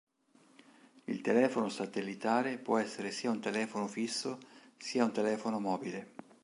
Il 1.05 1.21
telefono 1.21 1.69
satellitare 1.69 2.57
può 2.57 2.79
essere 2.79 3.11
sia 3.11 3.29
un 3.29 3.39
telefono 3.39 3.85
fisso 3.87 4.39
sia 4.75 5.03
un 5.03 5.11
telefono 5.11 5.59
mobile. 5.59 6.11